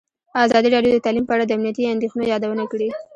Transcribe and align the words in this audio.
ازادي 0.45 0.69
راډیو 0.75 0.91
د 0.95 0.99
تعلیم 1.05 1.25
په 1.27 1.33
اړه 1.35 1.43
د 1.45 1.51
امنیتي 1.57 1.83
اندېښنو 1.93 2.29
یادونه 2.33 2.63
کړې. 2.71 2.89